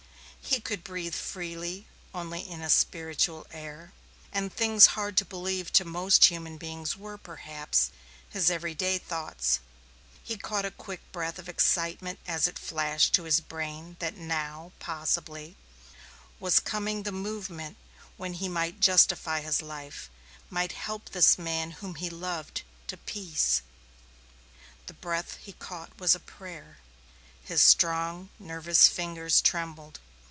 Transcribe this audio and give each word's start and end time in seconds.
He 0.43 0.59
could 0.59 0.83
breathe 0.83 1.15
freely 1.15 1.87
only 2.13 2.41
in 2.41 2.61
a 2.61 2.69
spiritual 2.69 3.47
air, 3.51 3.93
and 4.33 4.51
things 4.53 4.87
hard 4.97 5.15
to 5.15 5.23
believe 5.23 5.71
to 5.73 5.85
most 5.85 6.25
human 6.25 6.57
beings 6.57 6.97
were, 6.97 7.17
perhaps, 7.17 7.89
his 8.29 8.49
every 8.51 8.73
day 8.75 8.97
thoughts. 8.97 9.61
He 10.21 10.35
caught 10.35 10.65
a 10.65 10.71
quick 10.71 11.09
breath 11.13 11.39
of 11.39 11.47
excitement 11.47 12.19
as 12.27 12.49
it 12.49 12.59
flashed 12.59 13.13
to 13.13 13.23
his 13.23 13.39
brain 13.39 13.95
that 13.99 14.17
now, 14.17 14.73
possibly, 14.77 15.55
was 16.37 16.59
coming 16.59 17.03
the 17.03 17.13
moment 17.13 17.77
when 18.17 18.33
he 18.33 18.49
might 18.49 18.81
justify 18.81 19.39
his 19.39 19.61
life, 19.61 20.09
might 20.49 20.73
help 20.73 21.11
this 21.11 21.37
man 21.37 21.71
whom 21.79 21.95
he 21.95 22.09
loved, 22.09 22.63
to 22.87 22.97
peace. 22.97 23.61
The 24.87 24.93
breath 24.95 25.37
he 25.37 25.53
caught 25.53 25.97
was 25.97 26.13
a 26.13 26.19
prayer; 26.19 26.79
his 27.41 27.61
strong, 27.61 28.31
nervous 28.37 28.89
fingers 28.89 29.39
trembled. 29.41 29.99